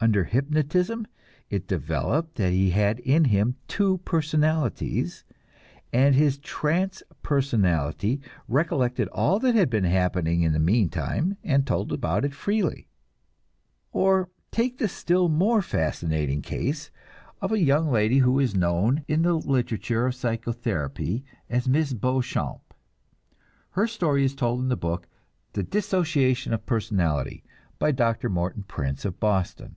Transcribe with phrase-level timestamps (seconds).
[0.00, 1.06] Under hypnotism
[1.48, 5.24] it developed that he had in him two personalities,
[5.94, 11.90] and his trance personality recollected all that had been happening in the meantime and told
[11.90, 12.86] about it freely.
[13.92, 16.90] Or take the still more fascinating case
[17.40, 22.74] of the young lady who is known in the literature of psychotherapy as Miss Beauchamp.
[23.70, 25.08] Her story is told in a book,
[25.54, 27.42] "The Dissociation of a Personality,"
[27.78, 28.28] by Dr.
[28.28, 29.76] Morton Prince of Boston.